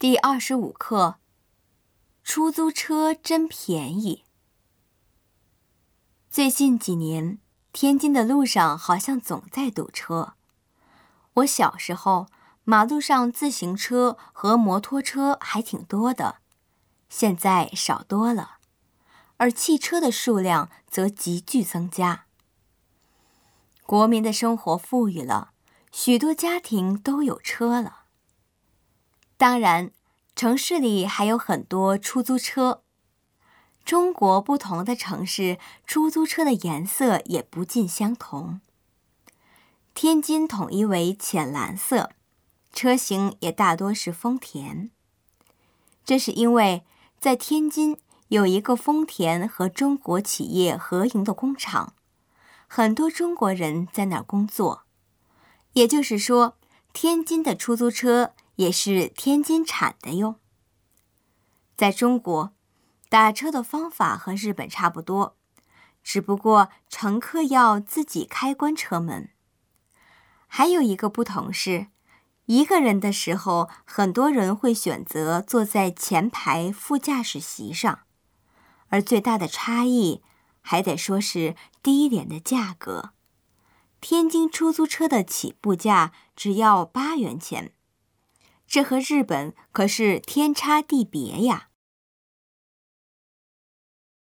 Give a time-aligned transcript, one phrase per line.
[0.00, 1.16] 第二十五课：
[2.22, 4.22] 出租车真便宜。
[6.30, 7.40] 最近几年，
[7.72, 10.34] 天津的路上好像总在堵车。
[11.34, 12.28] 我小时候，
[12.62, 16.36] 马路上自行车和摩托车还挺多的，
[17.08, 18.58] 现在少多了，
[19.38, 22.26] 而汽车的数量则急剧增加。
[23.82, 25.50] 国民的生活富裕了，
[25.90, 27.97] 许多家庭都有车了。
[29.38, 29.92] 当然，
[30.34, 32.82] 城市里还有很多出租车。
[33.84, 38.60] 中国不同的城市，出租车的颜色也不尽相同。
[39.94, 42.10] 天津统一为浅蓝色，
[42.72, 44.90] 车型也大多是丰田。
[46.04, 46.82] 这是因为
[47.20, 47.96] 在天津
[48.26, 51.94] 有一个丰田和中国企业合营的工厂，
[52.66, 54.82] 很多中国人在那儿工作。
[55.74, 56.56] 也就是说，
[56.92, 58.32] 天津的出租车。
[58.58, 60.40] 也是天津产的哟。
[61.76, 62.52] 在中国，
[63.08, 65.36] 打车的方法和日本差不多，
[66.02, 69.30] 只不过乘客要自己开关车门。
[70.48, 71.86] 还有一个不同是，
[72.46, 78.00] 一个人的时候，很多人会选择坐在前排副驾驶席上，
[78.88, 80.20] 而最大的差异
[80.60, 83.12] 还得说是低廉的价格。
[84.00, 87.72] 天津出租车的起步价只要八元钱。
[88.68, 91.68] 这和日本可是天差地别呀。